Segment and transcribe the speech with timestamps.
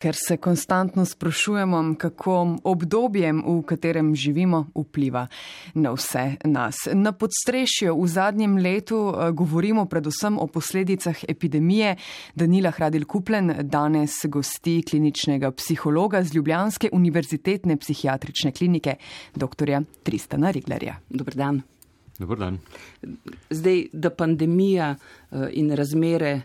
[0.00, 5.26] ker se konstantno sprašujemo, kako obdobjem, v katerem živimo, vpliva
[5.74, 6.76] na vse nas.
[6.92, 11.96] Na podstrešju v zadnjem letu eh, govorimo predvsem o posledicah epidemije.
[12.34, 18.96] Danila Hradil Kuplen danes gosti kliničnega psihologa z Ljubljanske univerzitetne psihiatrične klinike,
[19.34, 19.82] dr.
[20.02, 20.96] Tristana Riglerja.
[21.10, 21.60] Dobr dan.
[22.18, 22.58] Dobr dan.
[23.50, 26.40] Zdaj, da pandemija eh, in razmere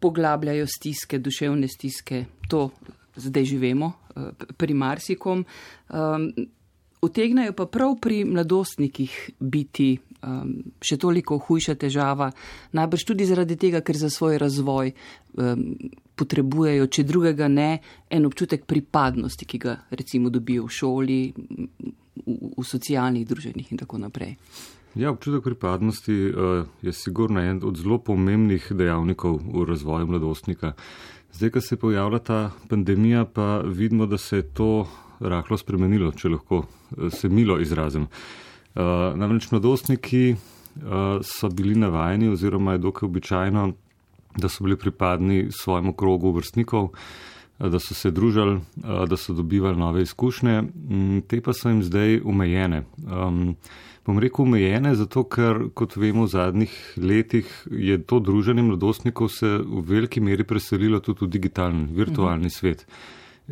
[0.00, 2.70] poglabljajo stiske, duševne stiske, to
[3.16, 5.44] zdaj živemo eh, pri marsikom.
[5.88, 6.30] Um,
[7.02, 10.52] utegnajo pa prav pri mladostnikih biti um,
[10.84, 12.30] še toliko hujša težava,
[12.76, 15.64] najbrž tudi zaradi tega, ker za svoj razvoj um,
[16.20, 17.70] potrebujejo, če drugega ne,
[18.10, 24.02] en občutek pripadnosti, ki ga recimo dobijo v šoli, v, v socialnih druženjih in tako
[24.02, 24.36] naprej.
[24.94, 30.72] Ja, občutek pripadnosti uh, je sigurno en od zelo pomembnih dejavnikov v razvoju mladostnika.
[31.32, 34.88] Zdaj, ko se pojavlja ta pandemija, pa vidimo, da se je to
[35.20, 38.08] rahlo spremenilo, če lahko uh, se milo izrazim.
[38.74, 43.72] Uh, namreč mladostniki uh, so bili navajeni oziroma je dokaj običajno,
[44.42, 46.90] da so bili pripadni svojemu krogu vrstnikov,
[47.58, 48.60] da so se družili,
[49.06, 52.84] da so dobivali nove izkušnje, mm, te pa so jim zdaj omejene.
[54.06, 59.58] Bom rekel, omejene, zato ker, kot vemo, v zadnjih letih je to druženje mladostnikov se
[59.60, 62.54] v veliki meri preselilo tudi v digitalni, virtualni mhm.
[62.54, 62.86] svet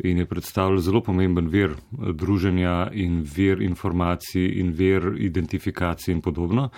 [0.03, 6.21] in je predstavljal zelo pomemben vir eh, druženja in vir informacij in vir identifikacije in
[6.21, 6.69] podobno.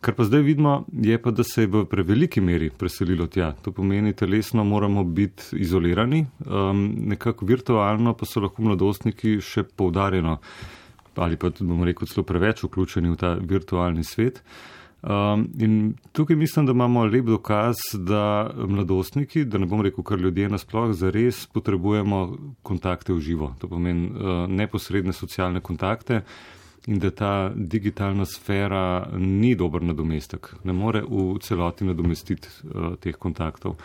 [0.00, 3.52] Kar pa zdaj vidimo, je pa, da se je v preveliki meri preselilo tja.
[3.62, 10.36] To pomeni, telesno moramo biti izolirani, um, nekako virtualno pa so lahko mladostniki še poudarjeno
[11.16, 14.42] ali pa bomo rekel celo preveč vključeni v ta virtualni svet.
[15.06, 20.18] Um, in tukaj mislim, da imamo lep dokaz, da mladostniki, da ne bom rekel kar
[20.18, 23.52] ljudje nasploh, zares potrebujemo kontakte v živo.
[23.60, 26.22] To pomeni uh, neposredne socialne kontakte
[26.86, 33.14] in da ta digitalna sfera ni dober nadomestek, ne more v celoti nadomestiti uh, teh
[33.14, 33.76] kontaktov.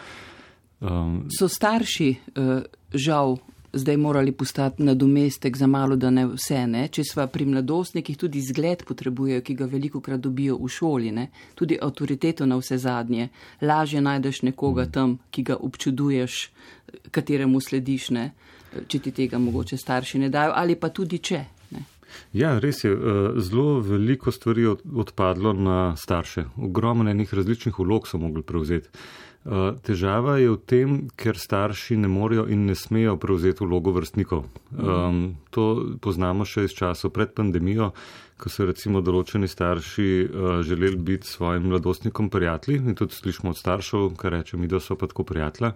[0.80, 2.62] Um, so starši uh,
[2.94, 3.38] žal
[3.74, 6.66] zdaj morali postati nadomestek za malo, da ne vse.
[6.68, 6.88] Ne?
[6.88, 11.30] Če sva pri mladostnikih tudi zgled potrebujejo, ki ga veliko krat dobijo v šoli, ne?
[11.56, 13.30] tudi avtoriteto na vse zadnje,
[13.62, 14.92] lažje najdeš nekoga mm.
[14.92, 16.42] tam, ki ga občuduješ,
[17.12, 18.32] kateremu slediš, ne?
[18.88, 21.42] če ti tega mogoče starši ne dajo, ali pa tudi če.
[21.72, 21.84] Ne?
[22.34, 22.92] Ja, res je.
[22.92, 26.46] Eh, zelo veliko stvari je odpadlo na starše.
[26.58, 28.90] Ogromno enih različnih vlog so mogli prevzeti.
[29.42, 34.46] Eh, težava je v tem, ker starši ne morejo in ne smejo prevzeti vlogo vrstnikov.
[34.78, 37.90] Um, to poznamo še iz časov pred pandemijo,
[38.38, 43.58] ko so recimo določeni starši uh, želeli biti svojim mladostnikom prijatelji in tudi slišimo od
[43.58, 45.74] staršev, kar reče mi, da so pa tako prijatelja.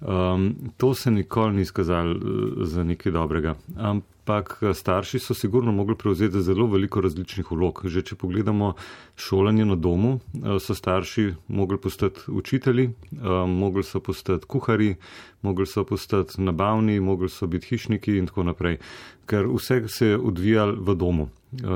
[0.00, 2.20] Um, to se nikoli ni skazalo uh,
[2.66, 3.54] za nekaj dobrega.
[3.76, 7.80] Ampak uh, starši so sigurno mogli prevzeti zelo veliko različnih vlog.
[7.84, 8.74] Že če pogledamo
[9.16, 14.94] šolanje na domu, uh, so starši mogli postati učitelji, uh, mogli so postati kuhari,
[15.42, 18.78] mogli so postati nabavni, mogli so biti hišniki in tako naprej.
[19.26, 21.28] Ker vse se je odvijalo v domu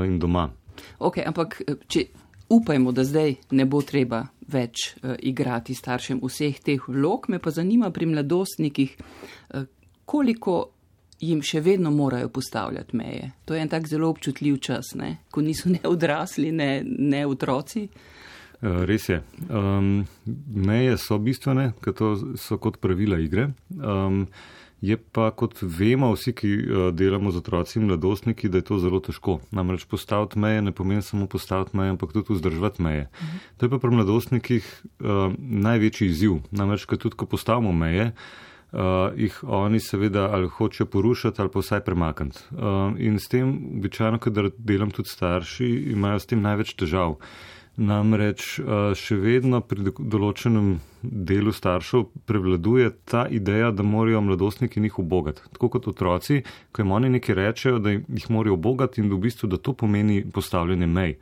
[0.05, 0.49] in doma.
[0.99, 2.05] Ok, ampak če
[2.51, 7.29] upajmo, da zdaj ne bo treba več uh, igrati staršem vseh teh vlog.
[7.31, 9.65] Me pa zanima pri mladostnikih, uh,
[10.05, 10.59] koliko
[11.21, 13.31] jim še vedno morajo postavljati meje.
[13.45, 15.17] To je en tak zelo občutljiv čas, ne?
[15.31, 17.87] ko niso ne odrasli, ne, ne otroci.
[18.61, 19.21] Eh, res je.
[19.49, 20.05] Um,
[20.53, 23.51] meje so bistvene, ker to so kot pravila igre.
[23.77, 24.27] Um,
[24.81, 28.79] Je pa, kot vemo vsi, ki uh, delamo z otroci in mladostniki, da je to
[28.81, 29.37] zelo težko.
[29.53, 33.09] Namreč postaviti meje ne pomeni samo postaviti meje, ampak tudi vzdrževati meje.
[33.11, 33.39] Uh -huh.
[33.57, 36.39] To je pa pri mladostnikih uh, največji izziv.
[36.51, 38.11] Namreč, ker tudi, ko postavimo meje,
[38.71, 38.79] uh,
[39.15, 42.39] jih oni seveda ali hočejo porušati ali pa vsaj premakniti.
[42.51, 47.15] Uh, in s tem, običajno, kadar delam tudi starši, imajo s tem največ težav.
[47.77, 54.99] Namreč eh, še vedno pri določenem delu staršev prevladuje ta ideja, da morajo mladostniki njih
[54.99, 55.45] obogati.
[55.55, 56.41] Tako kot otroci,
[56.71, 59.73] ko jim oni nekaj rečejo, da jih morajo obogati in da v bistvu da to
[59.73, 61.15] pomeni postavljanje mej.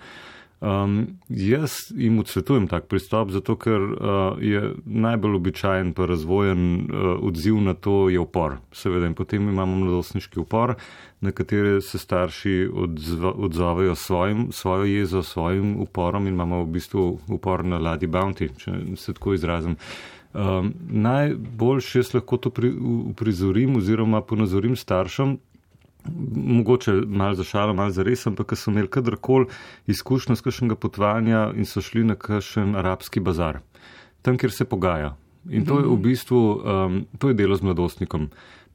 [0.59, 7.23] Um, jaz jim odsvetujem tak pristop, zato ker uh, je najbolj običajen pa razvojen uh,
[7.23, 8.57] odziv na to je upor.
[8.75, 10.75] Seveda in potem imamo mladostniški upor,
[11.21, 12.69] na katere se starši
[13.35, 18.71] odzovejo svojim, svojo jezo, svojim uporom in imamo v bistvu upor na ladi bounty, če
[18.95, 19.77] se tako izrazim.
[20.33, 22.69] Um, najboljše jaz lahko to pri,
[23.09, 25.37] uprizorim oziroma ponazorim staršem,
[26.35, 29.49] mogoče malo za šalo, malo za res, ampak so imeli kadarkoli
[29.87, 33.59] izkušnjo z kakšnega potovanja in so šli na kakšen arabski bazar,
[34.21, 35.15] tam, kjer se pogaja.
[35.49, 38.29] In to je v bistvu, um, to je delo z mladostnikom.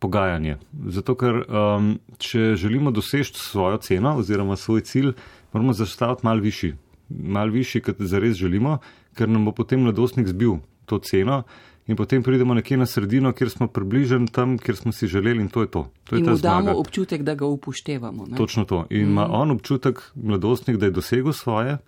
[0.04, 0.58] pogajanje.
[0.92, 5.12] Zato, ker um, če želimo doseči svojo ceno oziroma svoj cilj,
[5.52, 6.74] moramo zastaviti mal višji,
[7.08, 8.78] mal višji, kot zares želimo,
[9.16, 11.44] ker nam bo potem mladostnik zbil to ceno
[11.86, 15.48] in potem pridemo nekje na sredino, kjer smo približeni tam, kjer smo si želeli in
[15.48, 15.90] to je to.
[16.04, 18.26] to je in mu damo občutek, da ga upoštevamo.
[18.26, 18.36] Ne?
[18.36, 18.86] Točno to.
[18.90, 19.40] In ima mm -hmm.
[19.40, 21.78] on občutek, mladostnik, da je dosegel svoje.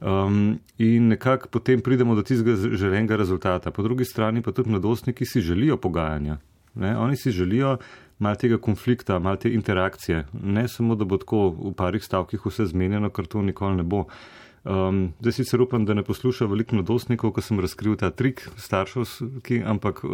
[0.00, 3.70] Um, in nekako potem pridemo do tistega želenega rezultata.
[3.70, 6.38] Po drugi strani pa tudi mladostniki si želijo pogajanja.
[6.74, 6.98] Ne?
[6.98, 7.76] Oni si želijo
[8.18, 10.26] malo tega konflikta, malo te interakcije.
[10.42, 14.04] Ne samo, da bo tako v parih stavkih vse zmenjeno, ker to nikoli ne bo.
[14.64, 19.62] Um, zdaj sicer upam, da ne posluša veliko mladostnikov, ko sem razkril ta trik starševski,
[19.64, 20.10] ampak uh,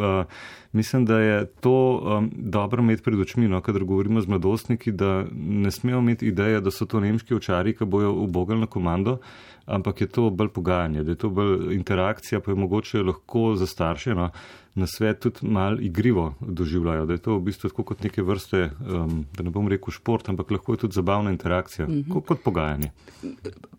[0.72, 5.24] mislim, da je to um, dobro imeti pred očmi, no, kadar govorimo z mladostniki, da
[5.34, 9.18] ne smejo imeti ideje, da so to nemški očari, ki bojo ubogali na komando,
[9.66, 13.66] ampak je to bolj pogajanje, da je to bolj interakcija, pa je mogoče lahko za
[13.66, 14.14] starše.
[14.14, 14.30] No,
[14.76, 18.70] na svet tudi mal igrivo doživljajo, da je to v bistvu tako kot neke vrste,
[18.80, 22.12] um, da ne bom rekel šport, ampak lahko je tudi zabavna interakcija, mm -hmm.
[22.12, 22.90] kot, kot pogajanje.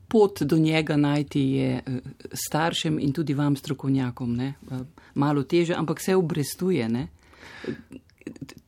[0.07, 1.99] Pot do njega najti je eh,
[2.33, 4.53] staršem in tudi vam, strokovnjakom, ne?
[4.71, 4.79] Eh,
[5.13, 6.89] malo teže, ampak se obrestuje.
[6.89, 7.07] Ne?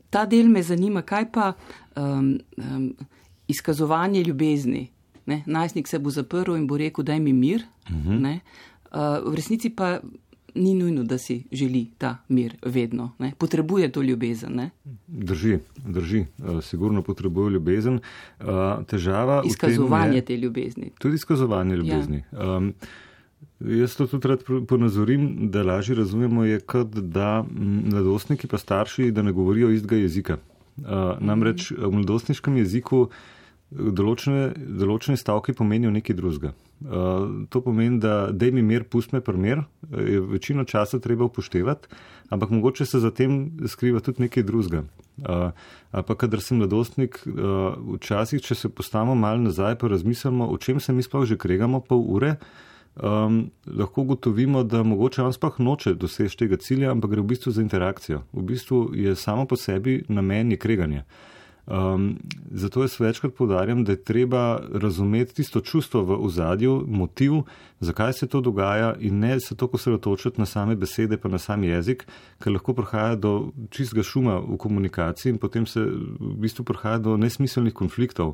[0.09, 1.53] Ta del me zanima, kaj pa
[1.95, 2.95] um, um,
[3.47, 4.89] izkazovanje ljubezni.
[5.25, 5.43] Ne?
[5.45, 7.63] Najstnik se bo zaprl in bo rekel, daj mi mir.
[7.89, 8.39] Uh -huh.
[8.91, 9.99] uh, v resnici pa
[10.55, 13.11] ni nujno, da si želi ta mir vedno.
[13.19, 13.31] Ne?
[13.37, 14.55] Potrebuje to ljubezen.
[14.55, 14.69] Ne?
[15.07, 16.25] Drži, drži.
[16.37, 17.99] Uh, sigurno potrebuje ljubezen.
[18.39, 18.45] Uh,
[18.87, 20.91] težava izkazovanje je, te ljubezni.
[20.99, 22.23] Tudi izkazovanje ljubezni.
[22.31, 22.57] Ja.
[22.57, 22.73] Um,
[23.59, 27.43] Jaz to tudi rad ponazorim, da lažje razumemo, je kot da
[27.91, 30.37] mladostniki pa starši, da ne govorijo istega jezika.
[30.77, 30.85] Uh,
[31.19, 33.09] namreč v mladostniškem jeziku
[33.69, 36.53] določene, določene stavke pomenijo nekaj drugega.
[36.79, 41.87] Uh, to pomeni, da da mi mir, pust me primer, je večino časa treba upoštevati,
[42.29, 44.83] ampak mogoče se za tem skriva tudi nekaj drugega.
[45.17, 45.51] Uh,
[45.91, 50.79] pa kadar sem mladostnik, uh, včasih, če se postavimo malo nazaj, pa razmislimo, o čem
[50.79, 52.35] se mi sploh že kregamo pol ure,
[52.95, 57.51] um, lahko gotovimo, da mogoče on sploh noče doseči tega cilja, ampak gre v bistvu
[57.51, 58.23] za interakcijo.
[58.31, 61.03] V bistvu je samo po sebi namen je kreganje.
[61.69, 62.17] Um,
[62.51, 67.33] zato jaz večkrat podarjam, da je treba razumeti tisto čustvo v ozadju, motiv,
[67.79, 71.63] zakaj se to dogaja in ne se toliko sredotočiti na same besede, pa na sam
[71.63, 72.07] jezik,
[72.39, 75.81] ker lahko prihaja do čistega šuma v komunikaciji in potem se
[76.19, 78.33] v bistvu prihaja do nesmiselnih konfliktov.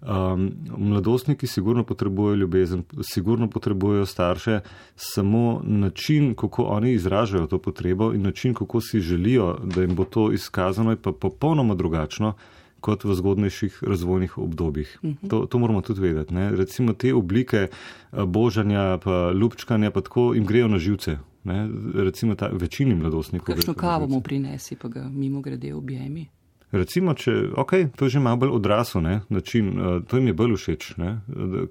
[0.00, 4.60] Um, mladostniki sigurno potrebujejo ljubezen, sigurno potrebujejo starše,
[4.96, 10.04] samo način, kako oni izražajo to potrebo in način, kako si želijo, da jim bo
[10.04, 12.34] to izkazano, je pa popolnoma drugačno
[12.80, 14.98] kot v zgodnejših razvojnih obdobjih.
[15.02, 15.18] Uh mhm.
[15.22, 15.30] -huh.
[15.30, 16.34] to, to moramo tudi vedeti.
[16.34, 16.50] Ne?
[16.50, 21.18] Recimo te oblike eh, božanja, pa ljubčkanja, pa tako jim grejo na živce.
[21.44, 21.68] Ne?
[21.94, 23.54] Recimo ta večini mladostnikov.
[23.54, 26.26] Kakšno kavo mu prinesi, pa ga mimo grede objemi.
[26.68, 30.34] Recimo, če, ok, to je že malo bolj odrasel ne, način, uh, to jim je
[30.36, 31.14] bolj všeč, ne,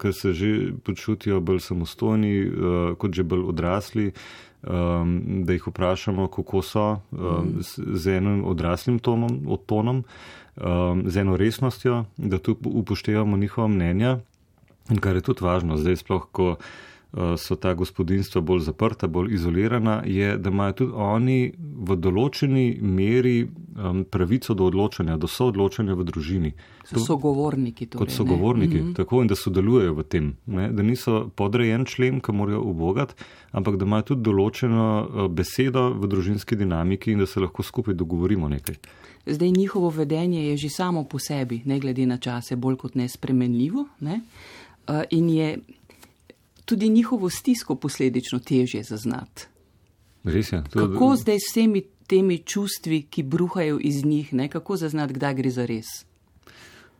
[0.01, 4.07] ker se že počutijo bolj samostojni, uh, kot že bolj odrasli,
[4.65, 9.37] um, da jih vprašamo, kako so um, z, z enim odraslim tonom,
[9.69, 10.01] tonom
[10.57, 14.19] um, z eno resnostjo, da tu upoštevamo njihova mnenja.
[14.89, 19.33] In kar je tudi važno, zdaj sploh, ko uh, so ta gospodinstva bolj zaprta, bolj
[19.35, 25.95] izolirana, je, da imajo tudi oni v določeni meri um, pravico do odločanja, do soodločanja
[25.95, 26.51] v družini.
[26.87, 27.89] So sogovorniki.
[27.91, 28.95] Torej, kot sogovorniki, mm -hmm.
[28.95, 30.35] tako in da sodelujejo v tem.
[30.45, 30.71] Ne?
[30.71, 33.13] Da niso podrejen člen, ki morajo ubogati,
[33.51, 37.93] ampak da imajo tudi določeno uh, besedo v družinski dinamiki in da se lahko skupaj
[37.93, 38.75] dogovorimo nekaj.
[39.27, 43.85] Zdaj njihovo vedenje je že samo po sebi, ne glede na čase, bolj kot nespremenljivo
[43.99, 44.21] ne?
[44.87, 45.57] uh, in je
[46.65, 49.47] tudi njihovo stisko posledično težje zaznati.
[50.23, 50.63] Res je.
[50.69, 50.79] To...
[50.79, 54.49] Kako zdaj s vsemi temi čustvi, ki bruhajo iz njih, ne?
[54.49, 55.85] kako zaznati, kdaj gre za res?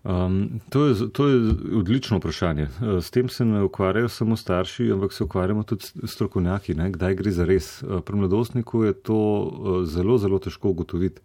[0.08, 2.64] Um, to, je, to je odlično vprašanje.
[2.64, 6.92] Uh, s tem se ne ukvarjajo samo starši, ampak se ukvarjamo tudi strokovnjaki, ne?
[6.92, 7.84] kdaj gre za res.
[7.84, 11.22] Uh, pri mladostniku je to uh, zelo, zelo težko ugotoviti.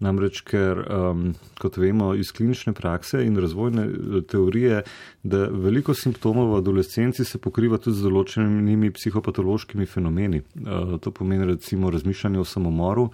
[0.00, 1.24] Namreč, ker, um,
[1.60, 4.78] kot vemo iz klinične prakse in razvojne eh, teorije,
[5.22, 10.40] da veliko simptomov v adolescenci se pokriva tudi z določenimi psihopatološkimi fenomeni.
[10.40, 13.10] Uh, to pomeni recimo razmišljanje o samomoru.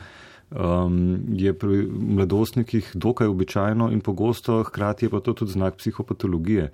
[0.50, 6.71] Um, je pri mladostnikih dokaj običajno in pogosto, hkrati je pa to tudi znak psihopatologije.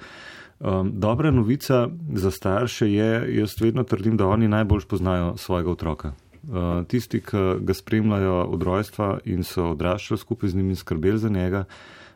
[0.61, 6.13] Um, dobra novica za starše je, jaz vedno trdim, da oni najbolj poznajo svojega otroka.
[6.43, 11.19] Eh, tisti, ki ga spremljajo od rojstva in so odraščali skupaj z njim in skrbeli
[11.19, 11.65] za njega,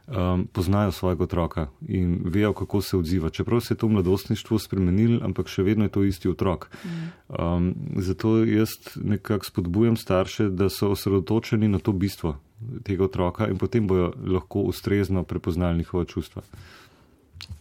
[0.06, 3.30] um, poznajo svojega otroka in vejo, kako se odziva.
[3.30, 6.70] Čeprav se je to mladostništvo spremenilo, ampak še vedno je to isti otrok.
[7.28, 12.36] Um, zato jaz nekako spodbujam starše, da so osredotočeni na to bistvo,
[12.84, 16.42] tega otroka in potem bojo lahko ustrezno prepoznali njihova čustva.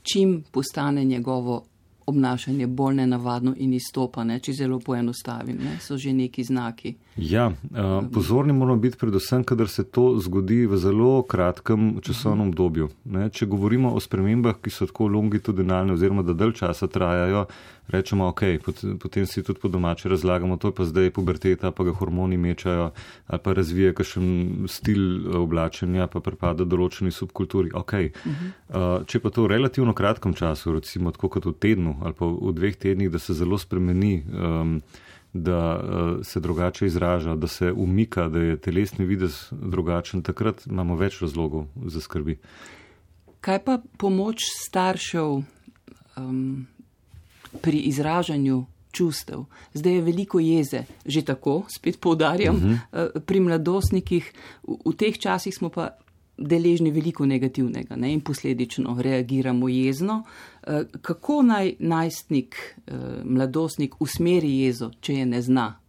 [0.03, 1.65] Čim postane njegovo
[2.05, 5.77] obnašanje bolj nenavadno in izstopane, če zelo poenostavim, ne?
[5.81, 6.93] so že neki znaki.
[7.17, 12.89] Ja, uh, pozorni moramo biti predvsem, kadar se to zgodi v zelo kratkem časovnem obdobju.
[13.05, 13.29] Ne?
[13.29, 17.45] Če govorimo o spremembah, ki so tako longitudinalne oziroma da dalj časa trajajo,
[17.87, 18.41] rečemo, ok,
[18.99, 22.91] potem si tudi po domače razlagamo, to je pa zdaj puberteta, pa ga hormoni mečajo
[23.27, 27.71] ali pa razvije kakšen stil eh, oblačenja, pa prepada določeni subkulturi.
[27.73, 28.11] Okay.
[28.25, 28.99] Uh -huh.
[28.99, 32.25] uh, če pa to v relativno kratkem času, recimo tako kot v tednu ali pa
[32.25, 34.81] v dveh tednih, da se zelo spremeni, um,
[35.33, 40.95] da uh, se drugače izraža, da se umika, da je telesni videz drugačen, takrat imamo
[40.95, 42.37] več razlogov za skrbi.
[43.41, 45.43] Kaj pa pomoč staršev?
[46.17, 46.67] Um,
[47.61, 49.43] pri izražanju čustev.
[49.73, 52.73] Zdaj je veliko jeze, že tako, spet poudarjam, uh mhm.
[52.91, 53.19] -huh.
[53.19, 54.33] pri mladostnikih.
[54.63, 55.89] V, v teh časih smo pa
[56.37, 58.13] deležni veliko negativnega ne?
[58.13, 60.23] in posledično reagiramo jezno.
[60.67, 62.55] Eh, kako naj najstnik,
[62.87, 62.93] eh,
[63.23, 65.79] mladostnik usmeri jezo, če je ne zna?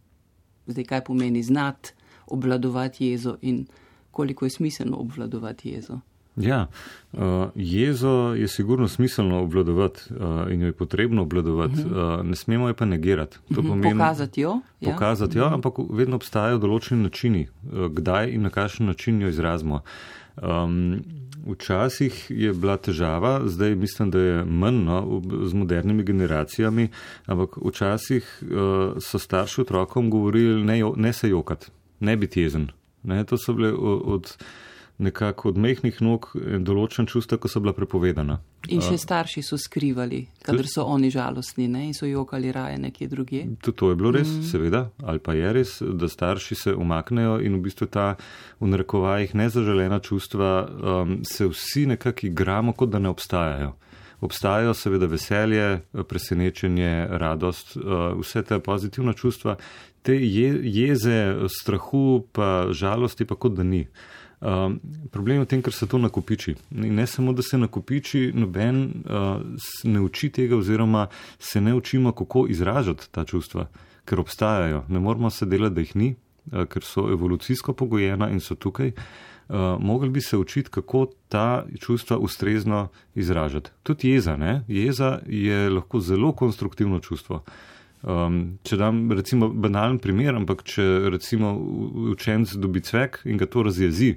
[0.66, 1.92] Zdaj, kaj pomeni znati
[2.26, 3.66] obvladovati jezo in
[4.10, 6.00] koliko je smiselno obvladovati jezo?
[6.36, 6.66] Ja,
[7.12, 7.20] uh,
[7.54, 12.20] jezo je sigurno smiselno obvladovati uh, in jo je potrebno obvladovati, uh -huh.
[12.20, 13.38] uh, ne smemo jo pa negirati.
[13.54, 13.68] To mhm.
[13.68, 14.60] pomeni pokazati jo.
[14.80, 14.92] Ja.
[14.92, 15.52] Pokazati jo, uh mhm.
[15.52, 15.66] -huh.
[15.66, 19.80] ampak vedno obstajajo določeni načini, uh, kdaj in na kakšen način jo izrazimo.
[20.42, 21.02] Um,
[21.46, 26.88] včasih je bila težava, zdaj mislim, da je manj no, z modernimi generacijami,
[27.26, 28.48] ampak včasih uh,
[29.00, 31.66] so starši otrokom govorili, ne, ne se jokati,
[32.00, 32.68] ne biti jezen.
[33.02, 34.02] Ne, to so bile od.
[34.04, 34.36] od
[34.98, 36.30] nekako od mehkih nog
[36.64, 38.38] določen čustva, ko so bila prepovedana.
[38.72, 41.84] In še starši so skrivali, kadar so oni žalostni ne?
[41.90, 43.42] in so jokali raje nekje druge.
[43.62, 44.46] Tudi to je bilo res, mm.
[44.48, 48.14] seveda, ali pa je res, da starši se umaknejo in v bistvu ta
[48.58, 53.76] v narekovajih nezaželena čustva um, se vsi nekako igramo, kot da ne obstajajo.
[54.24, 55.66] Obstajajo seveda veselje,
[56.08, 59.58] presenečenje, radost, uh, vse te pozitivna čustva,
[60.02, 61.20] te je, jeze,
[61.60, 63.84] strahu, pa žalosti, pa kot da ni.
[64.40, 66.56] Um, problem je v tem, ker se to nakupiči.
[66.76, 69.40] In ne samo, da se nakupiči, noben uh,
[69.84, 71.06] ne uči tega, oziroma
[71.38, 73.66] se ne učimo, kako izražati ta čustva,
[74.04, 74.84] ker obstajajo.
[74.88, 76.10] Ne moramo se delati, da jih ni,
[76.52, 78.92] uh, ker so evolucijsko pogojena in so tukaj.
[79.48, 83.70] Uh, mogli bi se učiti, kako ta čustva ustrezno izražati.
[83.82, 84.64] Tudi jeza, ne?
[84.68, 87.44] jeza je lahko zelo konstruktivno čustvo.
[88.02, 91.54] Um, če dam recimo banalen primer, ampak če recimo
[92.12, 94.12] učenec dobi cvek in ga to razjezi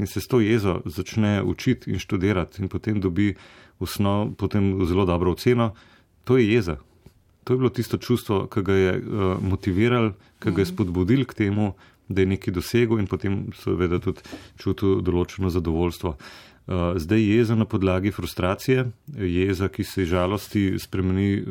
[0.00, 3.34] in se s to jezo začne učiti in študirati in potem dobi
[3.78, 5.74] osnov, potem zelo dobro oceno,
[6.24, 6.78] to je jeza.
[7.44, 10.72] To je bilo tisto čustvo, ki ga je uh, motiviral, ki ga je mhm.
[10.72, 11.74] spodbudil k temu,
[12.08, 14.24] da je nekaj dosegel in potem seveda tudi
[14.58, 16.16] čutil določeno zadovoljstvo.
[16.16, 16.49] Uh,
[16.96, 21.42] zdaj jeza na podlagi frustracije, jeza, ki se žalosti spremeni eh,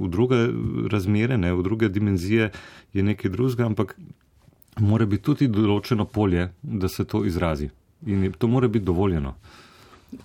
[0.00, 0.46] v druge
[0.90, 2.50] razmere, ne, v druge dimenzije,
[2.92, 3.96] je nekaj drugega, ampak
[4.80, 7.68] mora biti tudi določeno polje, da se to izrazi.
[8.06, 9.34] In to mora biti dovoljeno.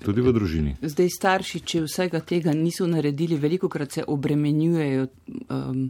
[0.03, 0.75] Tudi v družini.
[0.81, 5.05] Zdaj starši, če vsega tega niso naredili, veliko krat se obremenjujejo
[5.47, 5.85] um,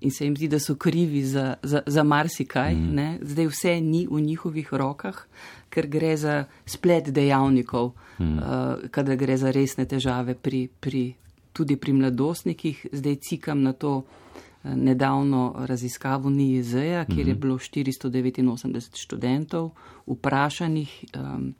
[0.00, 2.74] in se jim zdi, da so krivi za, za, za marsikaj.
[2.74, 3.18] Mm.
[3.22, 5.24] Zdaj vse ni v njihovih rokah
[5.70, 8.38] ker gre za splet dejavnikov, hmm.
[8.38, 11.14] uh, kadar gre za resne težave pri, pri,
[11.54, 12.86] tudi pri mladostnikih.
[12.92, 17.28] Zdaj cikam na to uh, nedavno raziskavo NIEZ-a, kjer hmm.
[17.28, 19.70] je bilo 489 študentov
[20.10, 21.52] vprašanih um,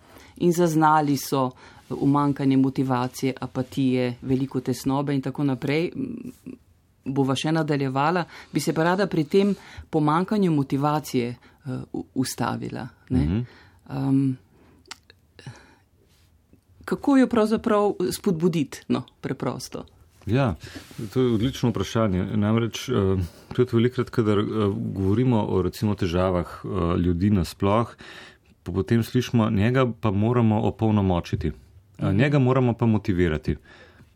[0.42, 1.50] in zaznali so
[1.90, 5.90] umankanje motivacije, apatije, veliko tesnobe in tako naprej.
[7.14, 9.54] Bova še nadaljevala, bi se pa rada pri tem
[9.90, 12.88] pomankanju motivacije uh, ustavila.
[13.10, 13.44] Mm -hmm.
[13.90, 14.36] Um,
[16.84, 19.84] kako jo pravzaprav spodbuditi, no, preprosto?
[20.26, 20.54] Ja,
[21.14, 22.24] to je odlično vprašanje.
[22.36, 23.20] Namreč, uh,
[23.54, 27.96] tudi velikrat, kadar uh, govorimo o recimo težavah uh, ljudi nasploh,
[28.62, 31.52] potem slišimo, njega pa moramo opolnomočiti,
[31.98, 33.56] uh, njega moramo pa motivirati.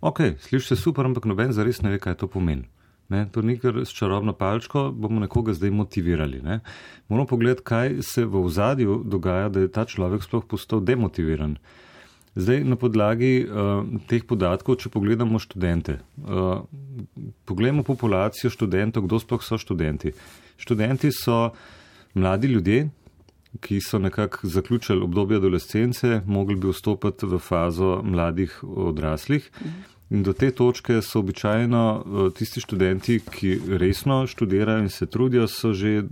[0.01, 2.69] Ok, sliši se super, ampak noben zares ne ve, kaj to pomeni.
[3.09, 6.41] Ne, to ni kar s čarobno palčko, bomo nekoga zdaj motivirali.
[6.43, 6.61] Ne.
[7.09, 11.59] Moramo pogledati, kaj se v ozadju dogaja, da je ta človek sploh postal demotiviran.
[12.35, 16.65] Zdaj, na podlagi uh, teh podatkov, če pogledamo študente, uh,
[17.47, 20.11] pogledamo populacijo študentov, kdo sploh so študenti.
[20.59, 21.53] Študenti so
[22.19, 22.89] mladi ljudje,
[23.61, 29.51] ki so nekako zaključili obdobje adolescence, mogli bi vstopiti v fazo mladih odraslih.
[29.61, 29.94] Mhm.
[30.11, 35.49] In do te točke so običajno eh, tisti študenti, ki resno študirajo in se trudijo,
[35.49, 36.03] so že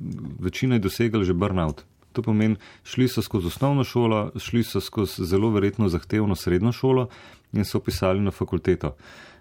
[0.40, 1.84] večina dosegali že burnout.
[2.12, 7.08] To pomeni, šli so skozi osnovno šolo, šli so skozi zelo verjetno zahtevno srednjo šolo
[7.52, 8.88] in so pisali na fakulteto.
[8.88, 9.31] Uh,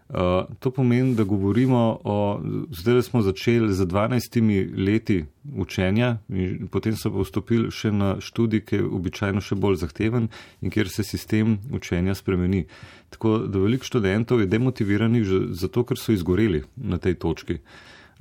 [0.59, 2.41] to pomeni, da govorimo o,
[2.71, 5.25] zdaj smo začeli z 12 leti
[5.55, 10.27] učenja in potem so pa vstopili še na študij, ki je običajno še bolj zahteven
[10.61, 12.65] in kjer se sistem učenja spremeni.
[13.09, 17.61] Tako da veliko študentov je demotiviranih že zato, ker so izgoreli na tej točki.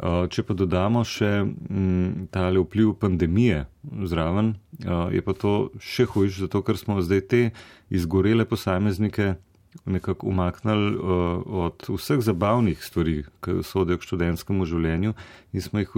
[0.01, 3.67] Uh, če pa dodamo še mm, tale vpliv pandemije
[4.09, 4.55] zraven,
[4.87, 7.43] uh, je pa to še hujš, zato ker smo zdaj te
[7.91, 9.35] izgorele posameznike
[9.85, 11.05] nekako umaknili uh,
[11.47, 15.15] od vseh zabavnih stvari, ki sodijo k študentskemu življenju,
[15.53, 15.95] in smo jih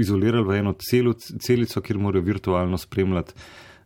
[0.00, 3.36] izolirali v eno celo, celico, kjer morajo virtualno spremljati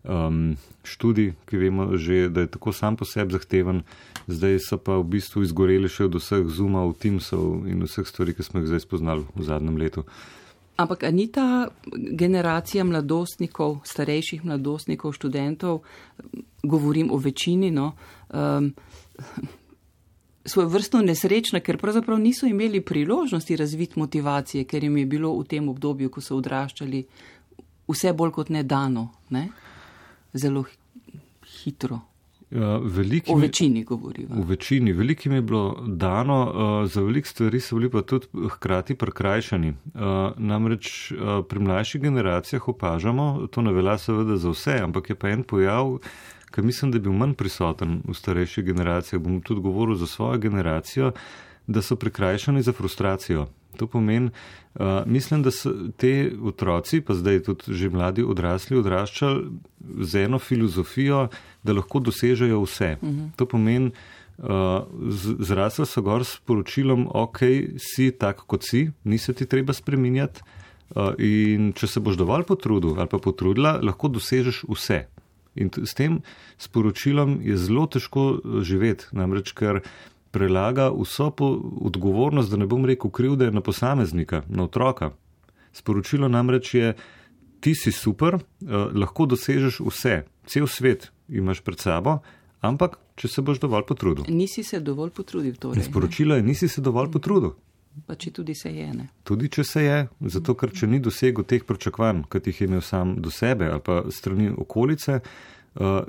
[0.04, 3.82] um, študij, ki vemo že, da je tako sam po sebi zahteven,
[4.26, 8.46] zdaj so pa v bistvu izgoreli še od vseh zoomov, timsov in vseh stvari, ki
[8.46, 10.06] smo jih zdaj spoznali v zadnjem letu.
[10.78, 11.68] Ampak ni ta
[12.14, 15.80] generacija mladostnikov, starejših mladostnikov, študentov,
[16.62, 17.92] govorim o večini, no,
[18.30, 18.70] um,
[20.46, 25.44] svoj vrstno nesrečna, ker pravzaprav niso imeli priložnosti razviti motivacije, ker jim je bilo v
[25.44, 27.02] tem obdobju, ko so odraščali,
[27.88, 29.48] vse bolj kot nedano, ne?
[30.32, 30.64] zelo
[31.58, 32.00] hitro.
[32.50, 34.34] Ja, veliki, v večini govorimo.
[34.34, 38.94] V večini, velikim je bilo dano, uh, za velik stvari so bili pa tudi hkrati
[38.94, 39.68] prekrajšani.
[39.68, 40.00] Uh,
[40.36, 45.28] namreč uh, pri mlajših generacijah opažamo, to ne velja seveda za vse, ampak je pa
[45.28, 45.98] en pojav,
[46.54, 49.22] ki mislim, da je bil manj prisoten v starejših generacijah.
[49.22, 51.12] Bom tudi govoril za svojo generacijo,
[51.66, 53.46] da so prekrajšani za frustracijo.
[53.78, 54.30] To pomeni,
[54.74, 59.44] uh, mislim, da so te otroci, pa zdaj tudi že mladi odrasli, odraščali
[60.04, 61.28] z eno filozofijo,
[61.62, 62.96] da lahko dosežejo vse.
[63.00, 63.18] Uh mhm.
[63.18, 63.36] -huh.
[63.36, 63.90] To pomeni,
[64.38, 64.82] uh,
[65.38, 67.38] zrasli so gor s poročilom, ok,
[67.78, 70.42] si tak, kot si, nisi ti treba spreminjati.
[70.96, 75.04] Uh, in če se boš dovolj potrudil ali pa potrudila, lahko dosežeš vse.
[75.58, 76.20] In s tem
[76.58, 79.82] sporočilom je zelo težko živeti, namreč ker
[80.38, 81.32] prelaga vso
[81.90, 85.10] odgovornost, da ne bom rekel krivde, na posameznika, na otroka.
[85.72, 86.94] Sporočilo namreč je,
[87.60, 92.20] ti si super, eh, lahko dosežeš vse, cel svet imaš pred sabo,
[92.60, 94.24] ampak če se boš dovolj potrudil.
[94.28, 95.82] Nisi se dovolj potrudil, torej.
[95.90, 97.56] Sporočilo je, nisi se dovolj potrudil.
[98.06, 98.86] Pa če tudi se je.
[98.94, 99.08] Ne?
[99.26, 102.82] Tudi če se je, zato ker če ni dosegel teh pričakovanj, kot jih je imel
[102.86, 105.57] sam do sebe ali pa strani okolice, Uh,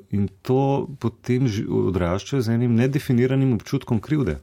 [0.10, 4.40] in to potem odrašča z enim nedefiniranim občutkom krivde,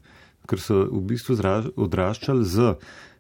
[0.46, 1.34] ker so v bistvu
[1.76, 2.74] odraščali z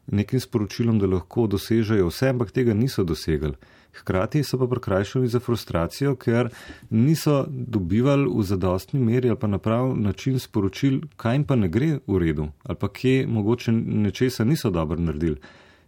[0.06, 3.58] nekim sporočilom, da lahko dosežejo vse, ampak tega niso dosegali.
[3.96, 6.50] Hkrati so pa prekrajšali za frustracijo, ker
[6.90, 11.68] niso dobivali v zadostni meri ali pa na prav način sporočil, kaj jim pa ne
[11.68, 15.40] gre v redu ali pa kje mogoče nečesa niso dobro naredili.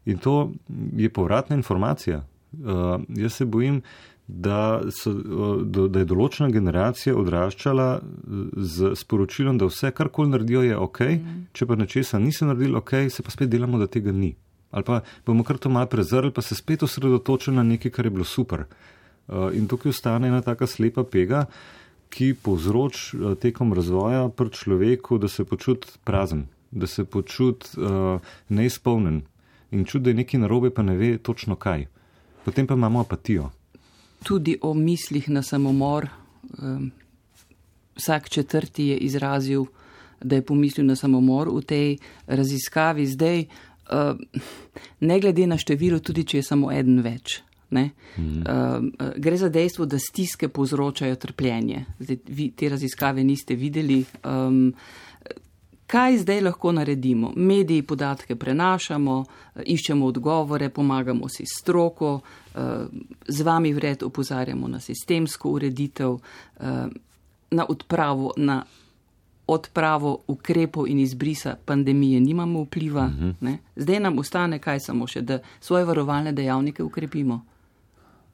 [0.06, 0.52] In to
[0.96, 2.24] je povratna informacija.
[2.52, 3.82] Uh, jaz se bojim,
[4.28, 5.12] da, so,
[5.64, 7.86] da je določena generacija odraščala
[8.74, 11.40] z sporočilom, da vse, kar koli naredijo, je ok, mm.
[11.56, 14.34] če pa nečesa niso naredili ok, se pa spet delamo, da tega ni.
[14.68, 18.12] Ali pa bomo kar to malo prezrli, pa se spet osredotočili na nekaj, kar je
[18.12, 18.66] bilo super.
[19.56, 21.46] In tukaj ostane ena taka slepa pega,
[22.12, 29.22] ki povzroč tekom razvoja pri človeku, da se počuti prazen, da se počuti uh, neizpolnen
[29.72, 31.88] in čuti, da je nekaj narobe, pa ne ve točno kaj.
[32.44, 33.50] Potem pa imamo apatijo
[34.24, 36.08] tudi o mislih na samomor.
[37.96, 39.64] Vsak četrti je izrazil,
[40.22, 43.06] da je pomislil na samomor v tej raziskavi.
[43.06, 43.44] Zdaj,
[45.00, 47.42] ne glede na število, tudi če je samo eden več.
[47.70, 47.90] Ne?
[48.16, 48.44] Mm.
[49.20, 51.84] Gre za dejstvo, da stiske povzročajo trpljenje.
[52.00, 54.04] Zdaj, vi te raziskave niste videli.
[54.24, 54.72] Um,
[55.88, 57.32] kaj zdaj lahko naredimo?
[57.36, 59.24] Mediji podatke prenašamo,
[59.64, 62.20] iščemo odgovore, pomagamo si stroko,
[62.54, 62.60] eh,
[63.28, 66.18] z vami vred opozarjamo na sistemsko ureditev,
[66.60, 66.86] eh,
[67.50, 68.64] na odpravo, na
[69.46, 73.06] odpravo ukrepov in izbrisa pandemije nimamo vpliva.
[73.06, 73.56] Uh -huh.
[73.76, 77.44] Zdaj nam ostane kaj samo še, da svoje varovalne dejavnike ukrepimo.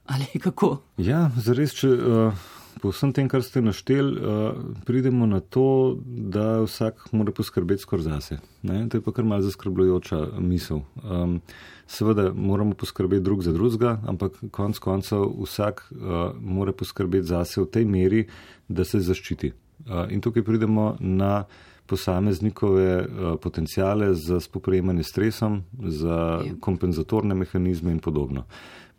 [0.06, 0.78] Ali kako?
[0.96, 1.88] Ja, zares, če.
[1.88, 2.32] Uh
[2.80, 8.04] po vsem tem, kar ste našteli, uh, pridemo na to, da vsak mora poskrbeti skoraj
[8.04, 8.38] zase.
[8.62, 8.84] Ne?
[8.88, 10.82] To je pa kar malce zaskrbljujoča misel.
[11.02, 11.40] Um,
[11.86, 17.68] seveda moramo poskrbeti drug za drugega, ampak konc koncev vsak uh, mora poskrbeti zase v
[17.70, 18.24] tej meri,
[18.68, 19.52] da se zaščiti.
[19.84, 21.44] Uh, in tukaj pridemo na
[21.86, 26.54] posameznikove uh, potencijale za spoprejemanje s stresom, za ja.
[26.60, 28.46] kompenzatorne mehanizme in podobno.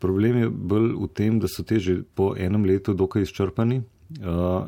[0.06, 3.82] Problem je bolj v tem, da so te že po enem letu dokaj izčrpani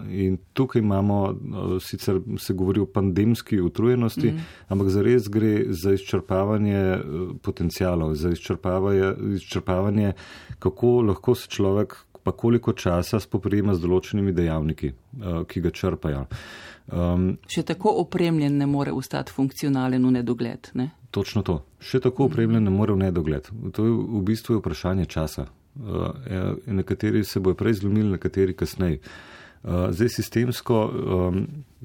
[0.09, 1.35] In tukaj imamo,
[1.81, 4.39] sicer se govori o pandemski utrujenosti, mm.
[4.67, 6.97] ampak zares gre za izčrpavanje
[7.41, 10.13] potencijalov, za izčrpavanje, izčrpavanje,
[10.59, 14.89] kako lahko se človek pa koliko časa spoprijema z določenimi dejavniki,
[15.47, 16.25] ki ga črpajo.
[16.91, 20.67] Um, Še tako opremljen ne more ostati funkcionalen v nedogled.
[20.75, 20.89] Ne?
[21.17, 21.61] Točno to.
[21.81, 23.47] Še tako opremljen ne more v nedogled.
[23.73, 25.47] To je v bistvu vprašanje časa.
[25.77, 26.13] Uh,
[26.69, 28.99] nekateri se bojo prej zlomili, nekateri kasneje.
[29.63, 31.39] Uh, zdaj sistemsko um,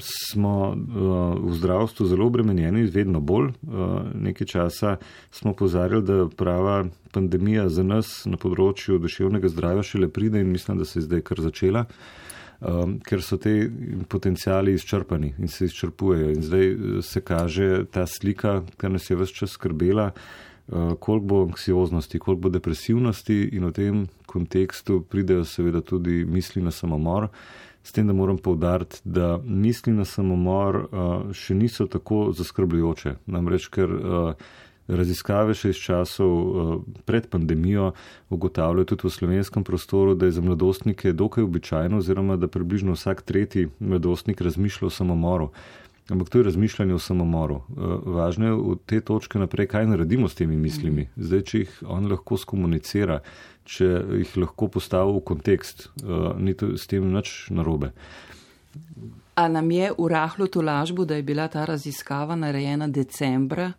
[0.04, 0.76] smo uh,
[1.40, 3.54] v zdravstvu zelo obremenjeni, vedno bolj.
[3.64, 4.96] Uh, nekaj časa
[5.32, 6.82] smo pozarjali, da prava
[7.16, 11.24] pandemija za nas na področju duševnega zdravja šele pride in mislim, da se je zdaj
[11.24, 11.88] kar začela.
[11.88, 12.22] Uh,
[12.62, 13.70] um, ker so te
[14.08, 16.30] potencijali izčrpani in se izčrpujejo.
[16.30, 21.26] In zdaj uh, se kaže ta slika, ki nas je vse čas skrbela, uh, koliko
[21.26, 27.28] bo anksioznosti, koliko bo depresivnosti in v tem kontekstu pridejo seveda tudi misli na samomor.
[27.82, 33.16] S tem, da moram povdariti, da misli na samomor uh, še niso tako zaskrbljujoče.
[33.26, 34.52] Namreč, ker uh,
[34.96, 36.72] Raziskave še iz časov eh,
[37.08, 37.92] pred pandemijo
[38.30, 43.22] ugotavljajo tudi v slovenskem prostoru, da je za mladostnike dokaj običajno oziroma da približno vsak
[43.22, 45.50] tretji mladostnik razmišlja o samomoru.
[46.10, 47.56] Ampak to je razmišljanje o samomoru.
[47.56, 51.08] Eh, važno je v te točke naprej, kaj naredimo s temi mislimi.
[51.16, 53.20] Zdaj, če jih on lahko skomunicira,
[53.64, 57.92] če jih lahko postavi v kontekst, eh, ni to s tem nič narobe.
[59.34, 63.72] A nam je v rahlo to lažbo, da je bila ta raziskava narejena decembra?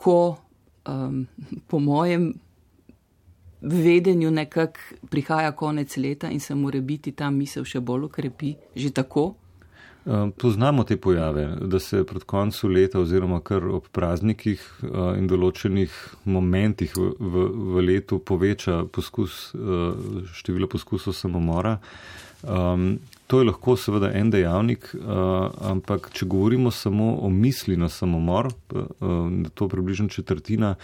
[0.00, 0.36] Ko
[0.88, 1.26] um,
[1.68, 2.32] po mojem
[3.60, 8.90] vedenju nekako prihaja konec leta in se mora biti ta misel še bolj ukrepi, že
[8.90, 9.34] tako.
[10.04, 15.28] Um, poznamo te pojave, da se pred koncem leta oziroma kar ob praznikih uh, in
[15.28, 15.92] določenih
[16.24, 21.76] momentih v, v, v letu poveča poskus, uh, število poskusov samomora.
[22.40, 22.94] Um,
[23.30, 25.04] To je lahko seveda en dejavnik, uh,
[25.70, 28.50] ampak če govorimo samo o misli na samomor,
[28.98, 30.74] da to približno četrtina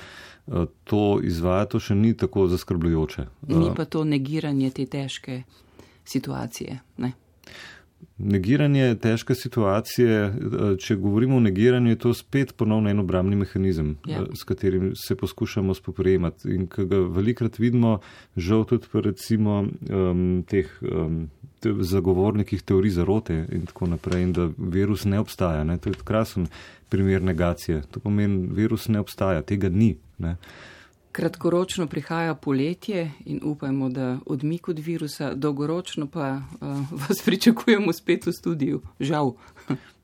[0.85, 3.26] to izvaja, to še ni tako zaskrbljujoče.
[3.50, 5.40] Ni pa to negiranje te težke
[6.06, 6.78] situacije.
[7.02, 7.12] Ne?
[8.18, 10.32] Negiranje težke situacije,
[10.80, 14.22] če govorimo o negiranju, je to spet ponovno en obramni mehanizem, ja.
[14.32, 17.98] s katerim se poskušamo spoprijemati in ki ga velikrat vidimo,
[18.37, 21.26] žal tudi pa recimo um, teh um,
[21.61, 25.64] te zagovornikih teorij zarote in tako naprej in da virus ne obstaja.
[25.64, 25.78] Ne?
[25.78, 26.46] To je krasen
[26.88, 27.82] primer negacije.
[27.90, 29.96] To pomeni, virus ne obstaja, tega ni.
[30.18, 30.37] Ne?
[31.16, 38.26] Kratkoročno prihaja poletje in upajmo, da odmik od virusa, dolgoročno pa uh, vas pričakujemo spet
[38.26, 38.81] v studiu.
[39.00, 39.33] Žal.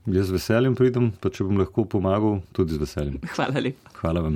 [0.06, 3.20] Jaz z veseljem pridem, pa če bom lahko pomagal, tudi z veseljem.
[3.36, 3.92] Hvala lepa.
[4.00, 4.30] Hvala vam.